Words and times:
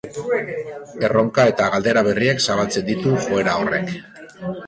Erronka 1.09 1.45
eta 1.51 1.67
galdera 1.75 2.03
berriak 2.09 2.41
zabaltzen 2.45 2.89
ditu 2.89 3.15
joera 3.29 3.55
horrek. 3.65 3.95